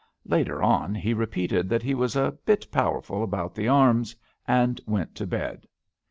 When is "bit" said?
2.43-2.65